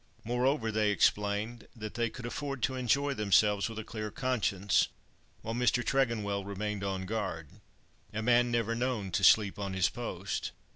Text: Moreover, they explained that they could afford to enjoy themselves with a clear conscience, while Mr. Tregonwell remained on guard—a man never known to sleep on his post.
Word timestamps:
Moreover, 0.23 0.71
they 0.71 0.89
explained 0.89 1.67
that 1.75 1.93
they 1.93 2.09
could 2.09 2.25
afford 2.25 2.63
to 2.63 2.73
enjoy 2.73 3.13
themselves 3.13 3.69
with 3.69 3.77
a 3.77 3.83
clear 3.83 4.09
conscience, 4.09 4.87
while 5.43 5.53
Mr. 5.53 5.85
Tregonwell 5.85 6.43
remained 6.43 6.83
on 6.83 7.05
guard—a 7.05 8.23
man 8.23 8.49
never 8.49 8.73
known 8.73 9.11
to 9.11 9.23
sleep 9.23 9.59
on 9.59 9.73
his 9.73 9.89
post. 9.89 10.53